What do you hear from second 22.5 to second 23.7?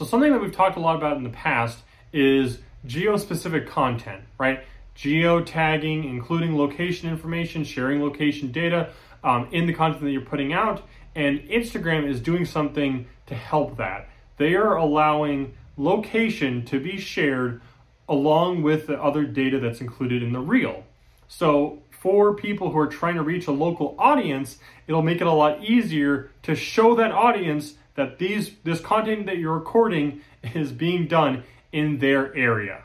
who are trying to reach a